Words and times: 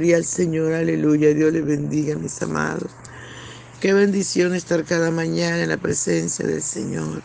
Gloria 0.00 0.16
al 0.16 0.24
Señor, 0.24 0.72
aleluya. 0.72 1.34
Dios 1.34 1.52
le 1.52 1.60
bendiga, 1.60 2.16
mis 2.16 2.40
amados. 2.40 2.90
Qué 3.82 3.92
bendición 3.92 4.54
estar 4.54 4.82
cada 4.86 5.10
mañana 5.10 5.62
en 5.62 5.68
la 5.68 5.76
presencia 5.76 6.46
del 6.46 6.62
Señor, 6.62 7.22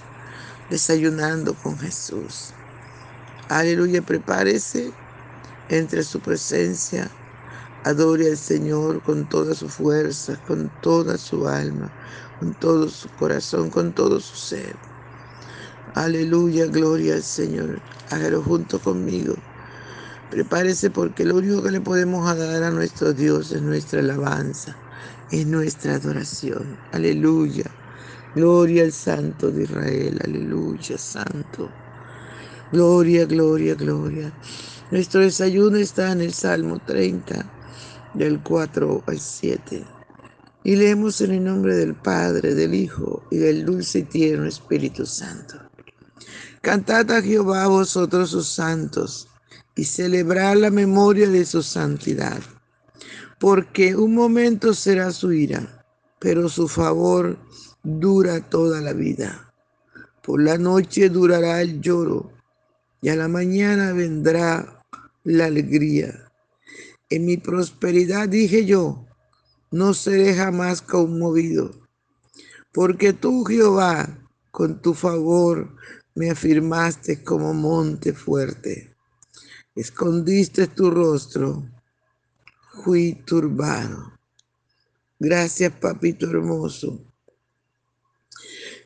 desayunando 0.69 1.53
con 1.53 1.79
Jesús. 1.79 2.53
Aleluya, 3.47 4.01
prepárese 4.01 4.91
entre 5.69 6.03
su 6.03 6.19
presencia. 6.19 7.09
Adore 7.85 8.31
al 8.31 8.37
Señor 8.37 9.01
con 9.01 9.29
toda 9.29 9.55
su 9.55 9.69
fuerza, 9.69 10.35
con 10.45 10.69
toda 10.81 11.17
su 11.17 11.47
alma, 11.47 11.93
con 12.41 12.55
todo 12.55 12.89
su 12.89 13.07
corazón, 13.07 13.69
con 13.69 13.93
todo 13.93 14.19
su 14.19 14.35
ser. 14.35 14.75
Aleluya, 15.93 16.65
gloria 16.65 17.13
al 17.13 17.23
Señor. 17.23 17.81
Hágalo 18.09 18.43
junto 18.43 18.81
conmigo. 18.81 19.33
Prepárese 20.35 20.89
porque 20.89 21.23
lo 21.23 21.37
único 21.37 21.63
que 21.63 21.71
le 21.71 21.79
podemos 21.79 22.25
dar 22.37 22.61
a 22.61 22.69
nuestro 22.69 23.13
Dios 23.13 23.53
es 23.53 23.61
nuestra 23.61 24.01
alabanza, 24.01 24.75
es 25.31 25.47
nuestra 25.47 25.95
adoración. 25.95 26.77
Aleluya. 26.91 27.63
Gloria 28.35 28.83
al 28.83 28.91
Santo 28.91 29.49
de 29.49 29.63
Israel. 29.63 30.19
Aleluya, 30.25 30.97
Santo. 30.97 31.71
Gloria, 32.73 33.25
gloria, 33.25 33.75
gloria. 33.75 34.33
Nuestro 34.91 35.21
desayuno 35.21 35.77
está 35.77 36.11
en 36.11 36.19
el 36.19 36.33
Salmo 36.33 36.81
30, 36.85 37.45
del 38.13 38.41
4 38.41 39.03
al 39.07 39.19
7. 39.21 39.85
Y 40.65 40.75
leemos 40.75 41.21
en 41.21 41.31
el 41.31 41.45
nombre 41.45 41.75
del 41.75 41.95
Padre, 41.95 42.53
del 42.55 42.73
Hijo 42.73 43.23
y 43.31 43.37
del 43.37 43.63
dulce 43.63 43.99
y 43.99 44.03
tierno 44.03 44.47
Espíritu 44.47 45.05
Santo. 45.05 45.61
Cantad 46.59 47.09
a 47.11 47.21
Jehová 47.21 47.67
vosotros 47.67 48.31
sus 48.31 48.49
santos 48.49 49.29
y 49.75 49.83
celebrar 49.83 50.55
la 50.57 50.71
memoria 50.71 51.29
de 51.29 51.45
su 51.45 51.61
santidad, 51.61 52.39
porque 53.39 53.95
un 53.95 54.15
momento 54.15 54.73
será 54.73 55.11
su 55.11 55.33
ira, 55.33 55.85
pero 56.19 56.47
su 56.47 56.67
favor 56.69 57.37
dura 57.83 58.39
toda 58.49 58.79
la 58.81 58.93
vida. 58.93 59.53
Por 60.23 60.41
la 60.41 60.57
noche 60.57 61.09
durará 61.09 61.61
el 61.61 61.81
lloro 61.81 62.31
y 63.01 63.09
a 63.09 63.15
la 63.15 63.27
mañana 63.27 63.91
vendrá 63.91 64.81
la 65.23 65.45
alegría. 65.45 66.31
En 67.09 67.25
mi 67.25 67.37
prosperidad 67.37 68.29
dije 68.29 68.65
yo, 68.65 69.05
no 69.71 69.93
seré 69.93 70.33
jamás 70.33 70.81
conmovido, 70.81 71.71
porque 72.71 73.11
tú, 73.11 73.43
Jehová, 73.43 74.07
con 74.51 74.81
tu 74.81 74.93
favor 74.93 75.75
me 76.15 76.31
afirmaste 76.31 77.23
como 77.23 77.53
monte 77.53 78.13
fuerte 78.13 78.94
escondiste 79.75 80.67
tu 80.67 80.89
rostro, 80.89 81.63
fui 82.83 83.13
turbado. 83.25 84.13
Gracias, 85.19 85.71
papito 85.73 86.29
hermoso. 86.29 86.99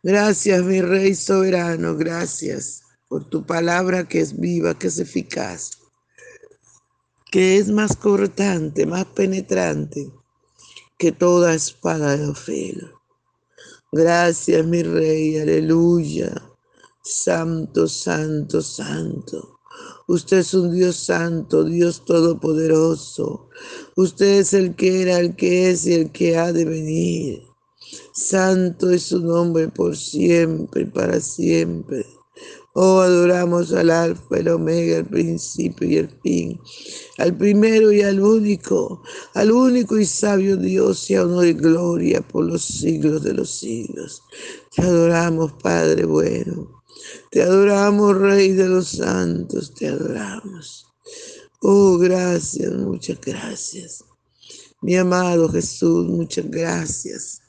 Gracias, 0.01 0.63
mi 0.63 0.81
rey 0.81 1.13
soberano, 1.13 1.95
gracias 1.95 2.83
por 3.07 3.29
tu 3.29 3.45
palabra 3.45 4.07
que 4.07 4.21
es 4.21 4.39
viva, 4.39 4.77
que 4.77 4.87
es 4.87 4.99
eficaz, 4.99 5.71
que 7.31 7.57
es 7.57 7.69
más 7.69 7.95
cortante, 7.95 8.85
más 8.85 9.05
penetrante 9.05 10.11
que 10.97 11.11
toda 11.11 11.53
espada 11.53 12.15
de 12.15 12.27
ofelo. 12.27 13.01
Gracias, 13.91 14.65
mi 14.65 14.83
rey, 14.83 15.37
aleluya. 15.37 16.31
Santo, 17.01 17.87
santo, 17.87 18.61
santo. 18.61 19.58
Usted 20.09 20.39
es 20.39 20.55
un 20.55 20.73
Dios 20.73 20.95
santo, 20.95 21.63
Dios 21.63 22.03
todopoderoso. 22.03 23.47
Usted 23.95 24.39
es 24.39 24.55
el 24.55 24.75
que 24.75 25.03
era, 25.03 25.19
el 25.19 25.35
que 25.35 25.69
es 25.69 25.85
y 25.85 25.93
el 25.93 26.11
que 26.11 26.35
ha 26.35 26.51
de 26.51 26.65
venir. 26.65 27.43
Santo 28.11 28.89
es 28.89 29.03
su 29.03 29.21
nombre 29.21 29.67
por 29.67 29.95
siempre 29.95 30.81
y 30.81 30.85
para 30.85 31.19
siempre. 31.19 32.07
Oh, 32.73 33.01
adoramos 33.01 33.71
al 33.71 33.91
Alfa, 33.91 34.37
el 34.37 34.47
Omega, 34.47 34.97
el 34.97 35.05
principio 35.05 35.87
y 35.87 35.97
el 35.97 36.09
fin, 36.23 36.59
al 37.19 37.37
primero 37.37 37.91
y 37.91 38.01
al 38.01 38.19
único, 38.19 39.03
al 39.35 39.51
único 39.51 39.99
y 39.99 40.05
sabio 40.05 40.57
Dios 40.57 41.07
y 41.11 41.17
honor 41.17 41.45
y 41.45 41.53
gloria 41.53 42.21
por 42.21 42.45
los 42.45 42.65
siglos 42.65 43.21
de 43.21 43.35
los 43.35 43.51
siglos. 43.51 44.23
Te 44.75 44.81
adoramos, 44.81 45.53
Padre 45.61 46.05
bueno. 46.05 46.78
Te 47.31 47.43
adoramos, 47.43 48.17
Rey 48.17 48.53
de 48.53 48.67
los 48.67 48.89
Santos, 48.89 49.73
te 49.75 49.87
adoramos. 49.87 50.87
Oh, 51.61 51.97
gracias, 51.97 52.73
muchas 52.73 53.19
gracias. 53.21 54.03
Mi 54.81 54.95
amado 54.95 55.47
Jesús, 55.49 56.07
muchas 56.07 56.49
gracias. 56.49 57.41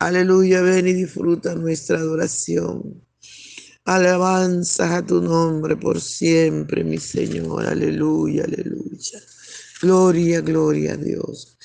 Aleluya, 0.00 0.62
ven 0.62 0.88
y 0.88 0.94
disfruta 0.94 1.54
nuestra 1.54 1.98
adoración. 1.98 3.04
Alabanza 3.84 4.96
a 4.96 5.06
tu 5.06 5.20
nombre 5.20 5.76
por 5.76 6.00
siempre, 6.00 6.82
mi 6.82 6.98
Señor. 6.98 7.66
Aleluya, 7.66 8.44
aleluya. 8.44 9.20
Gloria, 9.80 10.40
gloria 10.40 10.94
a 10.94 10.96
Dios. 10.96 11.56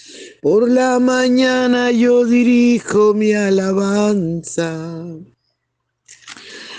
Por 0.42 0.70
la 0.70 1.00
mañana 1.00 1.92
yo 1.92 2.25
dirijo 2.25 3.14
mi 3.14 3.34
alabanza 3.34 5.02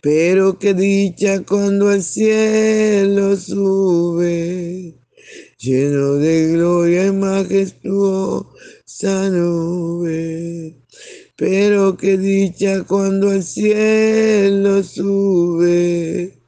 Pero 0.00 0.58
qué 0.58 0.74
dicha 0.74 1.42
cuando 1.44 1.88
al 1.88 2.02
cielo 2.02 3.36
sube, 3.36 4.94
lleno 5.58 6.14
de 6.14 6.52
gloria 6.52 7.06
y 7.06 7.12
majestuosa 7.12 8.50
nube. 9.30 10.76
Pero 11.36 11.96
qué 11.96 12.18
dicha 12.18 12.84
cuando 12.84 13.30
al 13.30 13.42
cielo 13.42 14.82
sube 14.82 16.40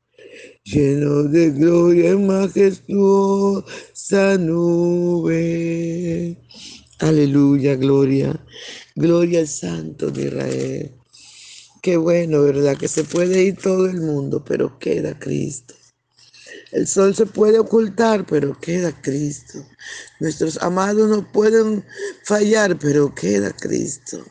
lleno 0.64 1.24
de 1.24 1.50
gloria 1.50 2.12
y 2.12 2.16
majestuosa 2.16 3.66
nube. 4.38 6.36
Aleluya, 6.98 7.76
gloria. 7.76 8.38
Gloria 8.94 9.40
al 9.40 9.48
Santo 9.48 10.10
de 10.10 10.26
Israel. 10.26 10.92
Qué 11.82 11.96
bueno, 11.96 12.42
¿verdad? 12.42 12.76
Que 12.76 12.86
se 12.86 13.02
puede 13.02 13.42
ir 13.42 13.56
todo 13.56 13.86
el 13.86 14.00
mundo, 14.00 14.44
pero 14.44 14.78
queda 14.78 15.18
Cristo. 15.18 15.74
El 16.70 16.86
sol 16.86 17.12
se 17.16 17.26
puede 17.26 17.58
ocultar, 17.58 18.24
pero 18.24 18.56
queda 18.60 18.92
Cristo. 19.02 19.66
Nuestros 20.20 20.62
amados 20.62 21.10
no 21.10 21.30
pueden 21.32 21.84
fallar, 22.24 22.78
pero 22.78 23.12
queda 23.12 23.50
Cristo. 23.50 24.24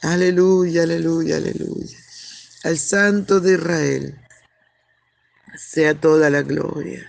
Aleluya, 0.00 0.84
aleluya, 0.84 1.36
aleluya. 1.36 1.98
Al 2.64 2.78
Santo 2.78 3.40
de 3.40 3.52
Israel 3.52 4.18
sea 5.54 6.00
toda 6.00 6.30
la 6.30 6.40
gloria, 6.40 7.06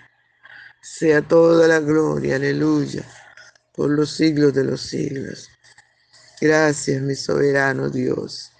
sea 0.81 1.21
toda 1.21 1.65
la 1.65 1.79
gloria, 1.79 2.35
aleluya, 2.35 3.05
por 3.73 3.89
los 3.89 4.11
siglos 4.11 4.53
de 4.53 4.65
los 4.65 4.81
siglos. 4.81 5.49
Gracias, 6.41 7.01
mi 7.01 7.15
soberano 7.15 7.89
Dios. 7.89 8.51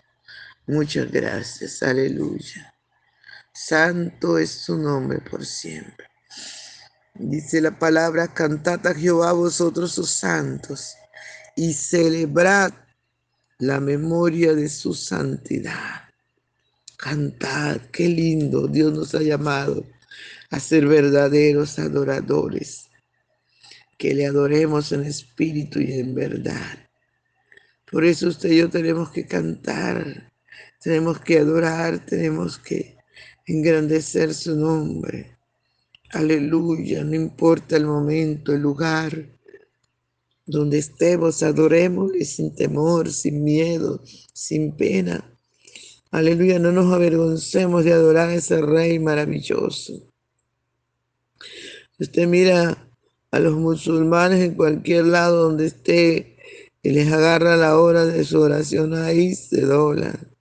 Muchas 0.68 1.12
gracias, 1.12 1.81
aleluya. 1.81 2.74
Santo 3.54 4.38
es 4.38 4.52
su 4.52 4.78
nombre 4.78 5.19
por 5.19 5.46
siempre. 5.46 6.08
Dice 7.16 7.62
la 7.62 7.80
palabra, 7.80 8.34
cantad 8.34 8.86
a 8.86 8.94
Jehová 8.94 9.31
vosotros 9.31 9.94
sus 9.94 10.12
santos 10.12 10.96
y 11.56 11.74
celebrad 11.74 12.72
la 13.58 13.80
memoria 13.80 14.54
de 14.54 14.69
su 14.69 14.94
santidad. 14.94 16.04
Cantad, 16.98 17.81
qué 17.92 18.08
lindo. 18.08 18.68
Dios 18.68 18.94
nos 18.94 19.16
ha 19.16 19.22
llamado 19.22 19.86
a 20.52 20.60
ser 20.60 20.86
verdaderos 20.86 21.80
adoradores. 21.80 22.90
Que 23.98 24.14
le 24.14 24.28
adoremos 24.28 24.92
en 24.92 25.06
espíritu 25.06 25.80
y 25.80 25.94
en 25.94 26.14
verdad. 26.14 26.90
Por 27.90 28.06
eso 28.06 28.28
usted 28.28 28.52
y 28.52 28.58
yo 28.58 28.69
tenemos 28.69 29.10
que 29.10 29.25
cantar, 29.25 30.31
tenemos 30.88 31.19
que 31.19 31.39
adorar, 31.39 32.06
tenemos 32.06 32.57
que 32.57 32.95
engrandecer 33.45 34.34
su 34.34 34.56
nombre. 34.56 35.38
Aleluya, 36.12 37.04
no 37.04 37.13
importa 37.13 37.75
el 37.75 37.86
momento, 37.86 38.54
el 38.54 38.62
lugar 38.62 39.28
donde 40.45 40.78
estemos, 40.78 41.44
adorémosle 41.44 42.24
sin 42.24 42.56
temor, 42.56 43.12
sin 43.12 43.44
miedo, 43.44 44.01
sin 44.31 44.78
pena 44.78 45.30
Aleluya, 46.10 46.57
no 46.57 46.72
nos 46.72 46.94
avergoncemos 46.94 47.83
de 47.83 47.92
adorar 47.92 48.30
a 48.30 48.36
ese 48.36 48.62
Rey 48.62 48.98
maravilloso. 48.98 50.10
Usted 52.00 52.28
mira 52.28 52.90
a 53.30 53.40
los 53.40 53.57
musulmanes 53.57 54.40
en 54.40 54.56
cualquier 54.56 55.04
lado 55.04 55.44
donde 55.44 55.66
esté 55.66 56.38
y 56.81 56.92
les 56.92 57.12
agarra 57.12 57.57
la 57.57 57.78
hora 57.78 58.06
de 58.06 58.24
su 58.24 58.40
oración, 58.40 58.94
ahí 58.94 59.36
se 59.36 59.60
doblan. 59.60 60.37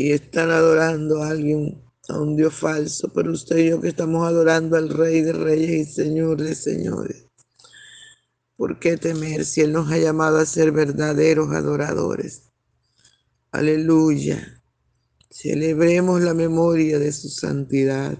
Y 0.00 0.12
están 0.12 0.48
adorando 0.48 1.22
a 1.22 1.28
alguien, 1.28 1.78
a 2.08 2.18
un 2.18 2.34
Dios 2.34 2.54
falso, 2.54 3.12
pero 3.12 3.32
usted 3.32 3.58
y 3.58 3.68
yo 3.68 3.82
que 3.82 3.88
estamos 3.88 4.26
adorando 4.26 4.78
al 4.78 4.88
Rey 4.88 5.20
de 5.20 5.34
Reyes 5.34 5.90
y 5.90 5.92
Señor 5.92 6.40
de 6.40 6.54
Señores. 6.54 7.26
¿Por 8.56 8.78
qué 8.78 8.96
temer 8.96 9.44
si 9.44 9.60
Él 9.60 9.74
nos 9.74 9.92
ha 9.92 9.98
llamado 9.98 10.38
a 10.38 10.46
ser 10.46 10.72
verdaderos 10.72 11.52
adoradores? 11.52 12.44
Aleluya. 13.50 14.62
Celebremos 15.28 16.22
la 16.22 16.32
memoria 16.32 16.98
de 16.98 17.12
su 17.12 17.28
santidad, 17.28 18.18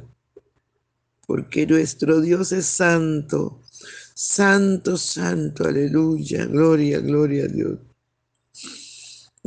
porque 1.26 1.66
nuestro 1.66 2.20
Dios 2.20 2.52
es 2.52 2.66
santo, 2.66 3.62
santo, 4.14 4.98
santo, 4.98 5.66
aleluya, 5.66 6.44
gloria, 6.44 7.00
gloria 7.00 7.44
a 7.44 7.48
Dios. 7.48 7.78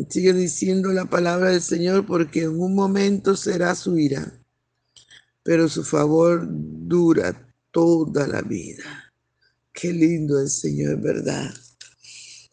Sigue 0.09 0.33
diciendo 0.33 0.91
la 0.91 1.05
palabra 1.05 1.51
del 1.51 1.61
Señor, 1.61 2.05
porque 2.05 2.43
en 2.43 2.59
un 2.59 2.73
momento 2.73 3.35
será 3.35 3.75
su 3.75 3.97
ira, 3.97 4.43
pero 5.43 5.69
su 5.69 5.83
favor 5.83 6.47
dura 6.49 7.47
toda 7.71 8.27
la 8.27 8.41
vida. 8.41 9.13
Qué 9.71 9.93
lindo 9.93 10.39
el 10.39 10.49
Señor, 10.49 10.99
¿verdad? 10.99 11.53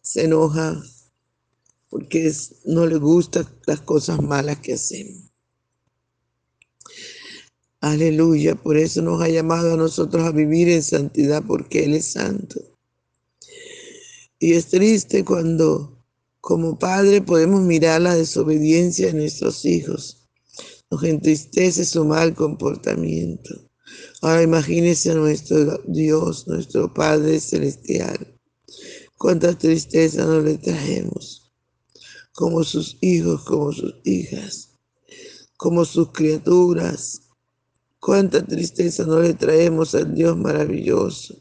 Se 0.02 0.24
enoja 0.24 0.82
porque 1.88 2.32
no 2.66 2.86
le 2.86 2.96
gustan 2.96 3.46
las 3.66 3.80
cosas 3.80 4.22
malas 4.22 4.58
que 4.58 4.74
hacemos. 4.74 5.30
Aleluya, 7.80 8.54
por 8.54 8.76
eso 8.76 9.00
nos 9.00 9.22
ha 9.22 9.28
llamado 9.28 9.74
a 9.74 9.76
nosotros 9.76 10.24
a 10.24 10.32
vivir 10.32 10.68
en 10.68 10.82
santidad, 10.82 11.42
porque 11.46 11.84
Él 11.84 11.94
es 11.94 12.12
santo. 12.12 12.60
Y 14.38 14.52
es 14.52 14.66
triste 14.68 15.24
cuando 15.24 15.99
como 16.40 16.78
padre 16.78 17.20
podemos 17.20 17.60
mirar 17.62 18.00
la 18.00 18.14
desobediencia 18.14 19.08
de 19.08 19.14
nuestros 19.14 19.64
hijos. 19.64 20.28
Nos 20.90 21.04
entristece 21.04 21.84
su 21.84 22.04
mal 22.04 22.34
comportamiento. 22.34 23.70
Ahora 24.22 24.42
imagínese 24.42 25.12
a 25.12 25.14
nuestro 25.14 25.78
Dios, 25.86 26.46
nuestro 26.48 26.92
Padre 26.92 27.40
Celestial. 27.40 28.38
Cuánta 29.16 29.56
tristeza 29.56 30.24
nos 30.24 30.44
le 30.44 30.58
traemos 30.58 31.52
como 32.32 32.64
sus 32.64 32.96
hijos, 33.00 33.44
como 33.44 33.72
sus 33.72 33.94
hijas, 34.04 34.78
como 35.56 35.84
sus 35.84 36.10
criaturas. 36.12 37.22
Cuánta 37.98 38.44
tristeza 38.44 39.04
no 39.04 39.20
le 39.20 39.34
traemos 39.34 39.94
al 39.94 40.14
Dios 40.14 40.36
maravilloso. 40.36 41.36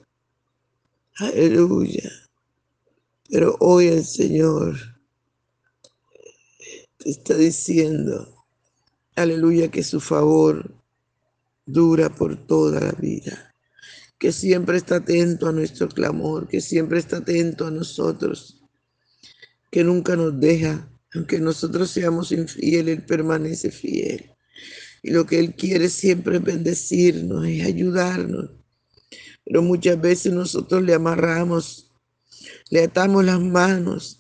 Aleluya. 1.16 2.12
Pero 3.30 3.56
hoy 3.60 3.88
el 3.88 4.06
Señor 4.06 4.76
te 7.00 7.10
está 7.10 7.36
diciendo, 7.36 8.46
aleluya, 9.16 9.70
que 9.70 9.84
su 9.84 10.00
favor 10.00 10.72
dura 11.66 12.10
por 12.10 12.38
toda 12.48 12.80
la 12.80 12.92
vida, 12.94 13.56
que 14.20 14.32
siempre 14.32 14.78
está 14.78 14.98
atento 14.98 15.48
a 15.48 15.52
nuestro 15.52 15.90
clamor, 15.90 16.48
que 16.48 16.62
siempre 16.62 17.00
está 17.00 17.18
atento 17.18 17.66
a 17.68 17.72
nosotros 17.72 18.60
que 19.72 19.84
nunca 19.84 20.16
nos 20.16 20.40
deja, 20.40 20.90
aunque 21.14 21.40
nosotros 21.40 21.90
seamos 21.92 22.32
infieles, 22.32 22.98
Él 22.98 23.06
permanece 23.06 23.72
fiel. 23.72 24.32
Y 25.02 25.12
lo 25.12 25.26
que 25.26 25.40
Él 25.40 25.56
quiere 25.56 25.90
siempre 25.90 26.38
es 26.38 26.44
bendecirnos, 26.44 27.48
y 27.48 27.62
ayudarnos. 27.62 28.52
Pero 29.46 29.62
muchas 29.62 30.00
veces 30.00 30.34
nosotros 30.34 30.84
le 30.84 30.94
amarramos, 30.94 31.92
le 32.70 32.84
atamos 32.84 33.24
las 33.24 33.40
manos. 33.40 34.19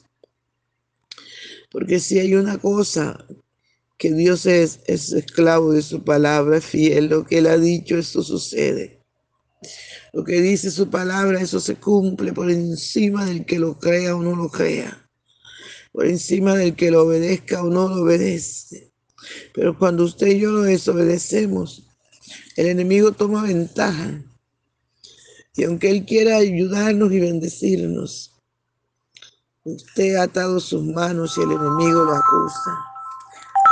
Porque 1.70 2.00
si 2.00 2.20
hay 2.20 2.36
una 2.36 2.58
cosa 2.58 3.26
que 3.98 4.14
Dios 4.14 4.46
es, 4.46 4.80
es 4.88 5.12
esclavo 5.12 5.74
de 5.74 5.82
su 5.82 6.04
palabra, 6.04 6.62
fiel, 6.62 7.08
lo 7.08 7.26
que 7.26 7.40
Él 7.40 7.48
ha 7.48 7.58
dicho, 7.58 7.98
eso 7.98 8.24
sucede. 8.24 9.02
Lo 10.14 10.24
que 10.24 10.42
dice 10.42 10.72
su 10.72 10.90
palabra, 10.90 11.42
eso 11.42 11.60
se 11.60 11.76
cumple 11.76 12.34
por 12.34 12.50
encima 12.50 13.26
del 13.26 13.46
que 13.46 13.60
lo 13.60 13.78
crea 13.78 14.16
o 14.16 14.24
no 14.24 14.36
lo 14.36 14.50
crea 14.50 15.10
por 15.92 16.06
encima 16.06 16.56
del 16.56 16.76
que 16.76 16.92
lo 16.92 17.04
obedezca 17.04 17.64
o 17.64 17.70
no 17.70 17.88
lo 17.90 18.04
obedece. 18.04 18.92
Pero 19.54 19.78
cuando 19.78 20.06
usted 20.06 20.28
y 20.28 20.40
yo 20.40 20.52
lo 20.52 20.62
desobedecemos, 20.62 21.88
el 22.56 22.68
enemigo 22.68 23.12
toma 23.12 23.44
ventaja. 23.44 24.24
Y 25.56 25.64
aunque 25.64 25.90
Él 25.90 26.06
quiera 26.06 26.38
ayudarnos 26.38 27.12
y 27.12 27.20
bendecirnos, 27.20 28.39
usted 29.76 30.16
ha 30.16 30.24
atado 30.24 30.60
sus 30.60 30.84
manos 30.84 31.38
y 31.38 31.42
el 31.42 31.52
enemigo 31.52 32.04
lo 32.04 32.16
acusa. 32.16 32.86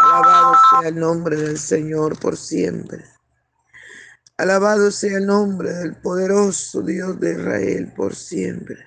Alabado 0.04 0.56
sea 0.70 0.90
el 0.90 1.00
nombre 1.00 1.36
del 1.36 1.58
Señor 1.58 2.20
por 2.20 2.38
siempre. 2.38 3.04
Alabado 4.38 4.92
sea 4.92 5.18
el 5.18 5.26
nombre 5.26 5.74
del 5.74 5.96
poderoso 5.96 6.82
Dios 6.82 7.20
de 7.20 7.32
Israel 7.32 7.94
por 7.96 8.16
siempre. 8.16 8.78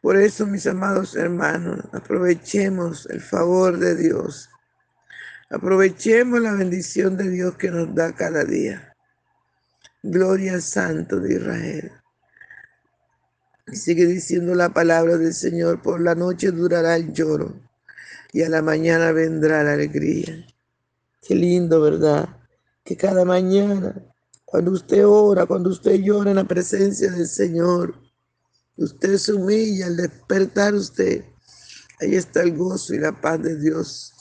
Por 0.00 0.16
eso, 0.16 0.46
mis 0.46 0.66
amados 0.66 1.14
hermanos, 1.16 1.80
aprovechemos 1.92 3.06
el 3.10 3.20
favor 3.20 3.78
de 3.78 3.94
Dios. 3.94 4.50
Aprovechemos 5.50 6.40
la 6.40 6.52
bendición 6.52 7.16
de 7.16 7.28
Dios 7.28 7.56
que 7.56 7.70
nos 7.70 7.94
da 7.94 8.12
cada 8.12 8.44
día. 8.44 8.94
Gloria 10.02 10.54
al 10.54 10.62
Santo 10.62 11.20
de 11.20 11.34
Israel. 11.34 12.01
Sigue 13.72 14.06
diciendo 14.06 14.54
la 14.54 14.68
palabra 14.68 15.16
del 15.16 15.34
Señor, 15.34 15.82
por 15.82 16.00
la 16.00 16.14
noche 16.14 16.50
durará 16.50 16.96
el 16.96 17.12
lloro 17.12 17.54
y 18.32 18.42
a 18.42 18.48
la 18.48 18.62
mañana 18.62 19.12
vendrá 19.12 19.62
la 19.62 19.74
alegría. 19.74 20.46
Qué 21.20 21.34
lindo, 21.34 21.80
¿verdad? 21.80 22.28
Que 22.84 22.96
cada 22.96 23.24
mañana 23.24 23.94
cuando 24.52 24.72
usted 24.72 25.06
ora, 25.06 25.46
cuando 25.46 25.70
usted 25.70 25.94
llora 26.02 26.28
en 26.28 26.36
la 26.36 26.44
presencia 26.44 27.10
del 27.10 27.26
Señor, 27.26 27.94
usted 28.76 29.16
se 29.16 29.32
humilla 29.32 29.86
al 29.86 29.96
despertar 29.96 30.74
usted. 30.74 31.24
Ahí 31.98 32.16
está 32.16 32.42
el 32.42 32.54
gozo 32.54 32.92
y 32.92 32.98
la 32.98 33.18
paz 33.18 33.42
de 33.42 33.58
Dios. 33.58 34.12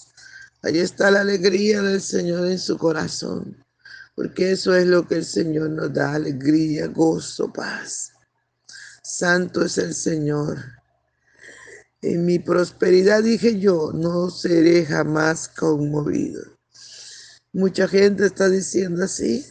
Ahí 0.62 0.80
está 0.80 1.12
la 1.12 1.20
alegría 1.20 1.82
del 1.82 2.00
Señor 2.00 2.50
en 2.50 2.60
su 2.60 2.78
corazón. 2.78 3.58
Porque 4.16 4.54
eso 4.54 4.74
es 4.74 4.88
lo 4.88 5.06
que 5.06 5.16
el 5.16 5.26
Señor 5.26 5.70
nos 5.72 5.94
da, 5.94 6.14
alegría, 6.14 6.88
gozo, 6.88 7.52
paz. 7.52 8.14
Santo 9.14 9.66
es 9.66 9.78
el 9.78 9.94
Señor. 9.94 10.58
En 12.02 12.26
mi 12.26 12.40
prosperidad 12.40 13.22
dije 13.22 13.60
yo, 13.60 13.92
no 13.94 14.30
seré 14.30 14.86
jamás 14.86 15.50
conmovido. 15.50 16.42
Mucha 17.52 17.90
gente 17.90 18.26
está 18.26 18.48
diciendo 18.48 19.04
así, 19.04 19.46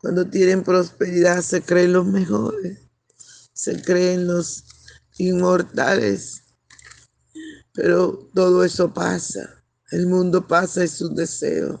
cuando 0.00 0.30
tienen 0.30 0.64
prosperidad 0.64 1.42
se 1.42 1.60
creen 1.60 1.92
los 1.92 2.06
mejores, 2.06 2.78
se 3.52 3.82
creen 3.82 4.26
los 4.26 4.64
inmortales. 5.18 6.42
Pero 7.74 8.30
todo 8.34 8.64
eso 8.64 8.92
pasa. 8.94 9.62
El 9.90 10.06
mundo 10.06 10.48
pasa 10.48 10.82
y 10.82 10.88
sus 10.88 11.14
deseos. 11.14 11.78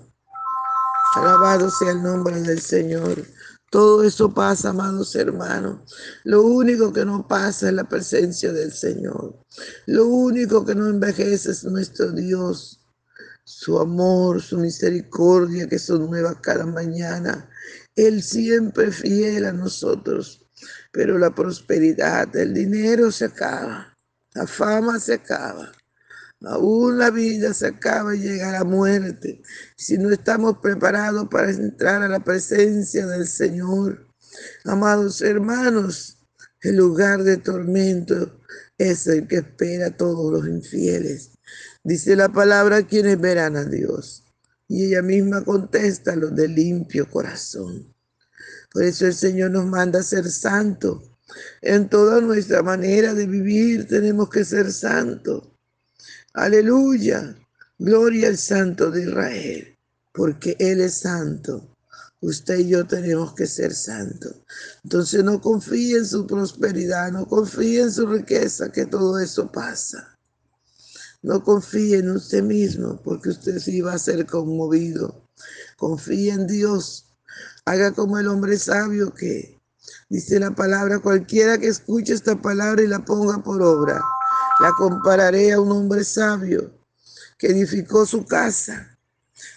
Alabado 1.14 1.70
sea 1.70 1.92
el 1.92 2.02
nombre 2.02 2.38
del 2.42 2.60
Señor. 2.60 3.26
Todo 3.76 4.04
eso 4.04 4.32
pasa, 4.32 4.70
amados 4.70 5.14
hermanos. 5.16 5.80
Lo 6.24 6.40
único 6.44 6.94
que 6.94 7.04
no 7.04 7.28
pasa 7.28 7.68
es 7.68 7.74
la 7.74 7.86
presencia 7.86 8.50
del 8.50 8.72
Señor. 8.72 9.38
Lo 9.84 10.06
único 10.06 10.64
que 10.64 10.74
no 10.74 10.88
envejece 10.88 11.50
es 11.50 11.62
nuestro 11.64 12.10
Dios. 12.10 12.80
Su 13.44 13.78
amor, 13.78 14.40
su 14.40 14.56
misericordia 14.56 15.68
que 15.68 15.78
son 15.78 16.08
nuevas 16.08 16.36
cada 16.40 16.64
mañana. 16.64 17.50
Él 17.94 18.22
siempre 18.22 18.90
fiel 18.90 19.44
a 19.44 19.52
nosotros. 19.52 20.40
Pero 20.90 21.18
la 21.18 21.34
prosperidad, 21.34 22.34
el 22.34 22.54
dinero 22.54 23.12
se 23.12 23.26
acaba, 23.26 23.94
la 24.32 24.46
fama 24.46 24.98
se 24.98 25.12
acaba. 25.12 25.70
Aún 26.42 26.98
la 26.98 27.10
vida 27.10 27.54
se 27.54 27.68
acaba 27.68 28.14
y 28.14 28.20
llega 28.20 28.52
la 28.52 28.64
muerte. 28.64 29.42
Si 29.76 29.96
no 29.96 30.10
estamos 30.10 30.58
preparados 30.58 31.28
para 31.28 31.50
entrar 31.50 32.02
a 32.02 32.08
la 32.08 32.20
presencia 32.20 33.06
del 33.06 33.26
Señor, 33.26 34.06
amados 34.64 35.22
hermanos, 35.22 36.18
el 36.60 36.76
lugar 36.76 37.22
de 37.22 37.38
tormento 37.38 38.40
es 38.76 39.06
el 39.06 39.26
que 39.26 39.36
espera 39.36 39.86
a 39.86 39.96
todos 39.96 40.32
los 40.32 40.46
infieles. 40.46 41.30
Dice 41.82 42.16
la 42.16 42.28
palabra 42.28 42.82
quienes 42.82 43.20
verán 43.20 43.56
a 43.56 43.64
Dios. 43.64 44.24
Y 44.68 44.86
ella 44.86 45.02
misma 45.02 45.44
contesta 45.44 46.16
los 46.16 46.34
de 46.34 46.48
limpio 46.48 47.08
corazón. 47.08 47.94
Por 48.72 48.82
eso 48.82 49.06
el 49.06 49.14
Señor 49.14 49.52
nos 49.52 49.66
manda 49.66 50.00
a 50.00 50.02
ser 50.02 50.28
santos. 50.28 51.12
En 51.62 51.88
toda 51.88 52.20
nuestra 52.20 52.62
manera 52.62 53.14
de 53.14 53.26
vivir 53.26 53.86
tenemos 53.86 54.28
que 54.28 54.44
ser 54.44 54.72
santos. 54.72 55.48
Aleluya. 56.36 57.34
Gloria 57.78 58.28
al 58.28 58.36
Santo 58.36 58.90
de 58.90 59.04
Israel. 59.04 59.74
Porque 60.12 60.54
Él 60.58 60.82
es 60.82 60.98
santo. 60.98 61.66
Usted 62.20 62.58
y 62.58 62.68
yo 62.68 62.86
tenemos 62.86 63.34
que 63.34 63.46
ser 63.46 63.72
santos. 63.72 64.34
Entonces 64.84 65.24
no 65.24 65.40
confíe 65.40 65.96
en 65.96 66.06
su 66.06 66.26
prosperidad, 66.26 67.10
no 67.10 67.26
confíe 67.26 67.80
en 67.80 67.90
su 67.90 68.06
riqueza, 68.06 68.70
que 68.70 68.84
todo 68.84 69.18
eso 69.18 69.50
pasa. 69.50 70.14
No 71.22 71.42
confíe 71.42 71.98
en 71.98 72.10
usted 72.10 72.42
mismo 72.42 73.00
porque 73.02 73.30
usted 73.30 73.58
sí 73.58 73.80
va 73.80 73.94
a 73.94 73.98
ser 73.98 74.26
conmovido. 74.26 75.24
Confíe 75.78 76.32
en 76.32 76.46
Dios. 76.46 77.06
Haga 77.64 77.92
como 77.92 78.18
el 78.18 78.28
hombre 78.28 78.58
sabio 78.58 79.14
que 79.14 79.58
dice 80.10 80.38
la 80.38 80.54
palabra, 80.54 80.98
cualquiera 80.98 81.56
que 81.56 81.68
escuche 81.68 82.12
esta 82.12 82.42
palabra 82.42 82.82
y 82.82 82.88
la 82.88 83.04
ponga 83.06 83.42
por 83.42 83.62
obra, 83.62 84.02
la 84.60 84.72
compararé 84.72 85.52
a 85.52 85.60
un 85.60 85.70
hombre 85.70 86.04
sabio 86.04 86.72
que 87.38 87.48
edificó 87.48 88.06
su 88.06 88.24
casa 88.24 88.98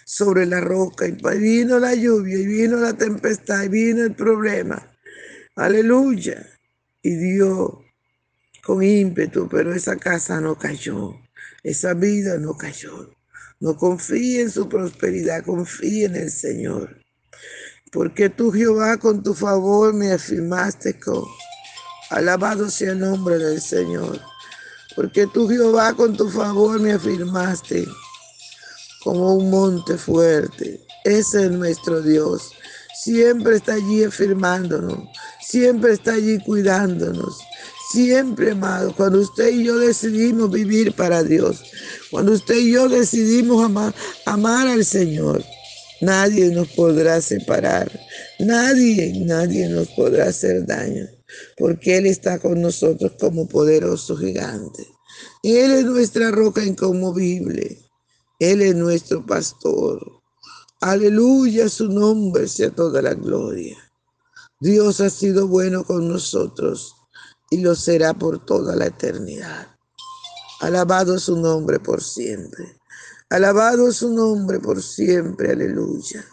sobre 0.04 0.44
la 0.46 0.60
roca 0.60 1.06
y 1.06 1.12
vino 1.38 1.78
la 1.78 1.94
lluvia 1.94 2.38
y 2.38 2.46
vino 2.46 2.76
la 2.76 2.92
tempestad 2.92 3.62
y 3.64 3.68
vino 3.68 4.02
el 4.02 4.14
problema. 4.14 4.86
Aleluya. 5.56 6.46
Y 7.02 7.14
dio 7.16 7.82
con 8.62 8.82
ímpetu, 8.82 9.48
pero 9.48 9.74
esa 9.74 9.96
casa 9.96 10.40
no 10.40 10.58
cayó. 10.58 11.14
Esa 11.62 11.94
vida 11.94 12.36
no 12.38 12.56
cayó. 12.56 13.14
No 13.58 13.76
confíe 13.76 14.42
en 14.42 14.50
su 14.50 14.68
prosperidad, 14.68 15.44
confíe 15.44 16.06
en 16.06 16.16
el 16.16 16.30
Señor. 16.30 17.00
Porque 17.92 18.30
tú, 18.30 18.52
Jehová, 18.52 18.98
con 18.98 19.22
tu 19.22 19.34
favor 19.34 19.92
me 19.92 20.12
afirmaste 20.12 20.98
con... 20.98 21.24
Alabado 22.10 22.68
sea 22.70 22.92
el 22.92 23.00
nombre 23.00 23.38
del 23.38 23.60
Señor. 23.60 24.20
Porque 24.96 25.26
tú, 25.28 25.48
Jehová, 25.48 25.94
con 25.94 26.16
tu 26.16 26.28
favor 26.28 26.80
me 26.80 26.92
afirmaste 26.92 27.86
como 29.02 29.34
un 29.34 29.50
monte 29.50 29.96
fuerte. 29.96 30.80
Ese 31.04 31.44
es 31.44 31.50
nuestro 31.50 32.02
Dios. 32.02 32.52
Siempre 32.94 33.56
está 33.56 33.74
allí 33.74 34.04
afirmándonos. 34.04 34.98
Siempre 35.40 35.92
está 35.92 36.14
allí 36.14 36.38
cuidándonos. 36.38 37.38
Siempre, 37.90 38.52
amado, 38.52 38.94
cuando 38.94 39.20
usted 39.20 39.48
y 39.48 39.64
yo 39.64 39.76
decidimos 39.78 40.48
vivir 40.52 40.92
para 40.92 41.24
Dios, 41.24 41.64
cuando 42.12 42.32
usted 42.32 42.54
y 42.54 42.72
yo 42.72 42.88
decidimos 42.88 43.64
amar, 43.64 43.92
amar 44.26 44.68
al 44.68 44.84
Señor, 44.84 45.42
nadie 46.00 46.50
nos 46.50 46.68
podrá 46.68 47.20
separar, 47.20 47.90
nadie, 48.38 49.12
nadie 49.24 49.68
nos 49.68 49.88
podrá 49.88 50.26
hacer 50.26 50.64
daño, 50.66 51.08
porque 51.56 51.98
Él 51.98 52.06
está 52.06 52.38
con 52.38 52.60
nosotros 52.60 53.12
como 53.20 53.48
poderoso 53.48 54.16
gigante. 54.16 54.86
Él 55.42 55.70
es 55.72 55.84
nuestra 55.84 56.30
roca 56.30 56.64
inconmovible, 56.64 57.78
Él 58.38 58.62
es 58.62 58.74
nuestro 58.74 59.24
pastor. 59.24 60.20
Aleluya, 60.80 61.68
su 61.68 61.88
nombre 61.88 62.48
sea 62.48 62.70
toda 62.70 63.02
la 63.02 63.14
gloria. 63.14 63.76
Dios 64.60 65.00
ha 65.00 65.10
sido 65.10 65.48
bueno 65.48 65.84
con 65.84 66.08
nosotros 66.08 66.94
y 67.50 67.58
lo 67.58 67.74
será 67.74 68.14
por 68.14 68.44
toda 68.44 68.76
la 68.76 68.86
eternidad. 68.86 69.68
Alabado 70.60 71.18
su 71.18 71.36
nombre 71.36 71.80
por 71.80 72.02
siempre. 72.02 72.78
Alabado 73.30 73.90
su 73.92 74.12
nombre 74.12 74.60
por 74.60 74.82
siempre. 74.82 75.52
Aleluya. 75.52 76.24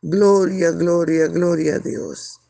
Gloria, 0.00 0.70
gloria, 0.70 1.26
gloria 1.26 1.74
a 1.76 1.78
Dios. 1.78 2.40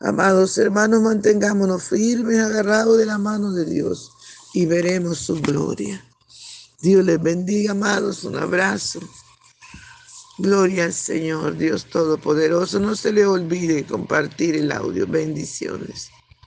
Amados 0.00 0.58
hermanos, 0.58 1.02
mantengámonos 1.02 1.84
firmes, 1.84 2.38
agarrados 2.38 2.98
de 2.98 3.06
la 3.06 3.18
mano 3.18 3.52
de 3.52 3.64
Dios 3.64 4.12
y 4.52 4.66
veremos 4.66 5.18
su 5.18 5.40
gloria. 5.40 6.04
Dios 6.82 7.04
les 7.04 7.22
bendiga, 7.22 7.72
amados. 7.72 8.24
Un 8.24 8.36
abrazo. 8.36 9.00
Gloria 10.38 10.84
al 10.84 10.92
Señor, 10.92 11.56
Dios 11.56 11.86
Todopoderoso. 11.86 12.78
No 12.78 12.94
se 12.94 13.12
le 13.12 13.24
olvide 13.24 13.86
compartir 13.86 14.54
el 14.56 14.70
audio. 14.70 15.06
Bendiciones. 15.06 16.10